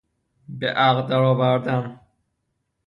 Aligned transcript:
به 0.59 0.67
عقد 0.67 1.09
درآوردن 1.09 1.99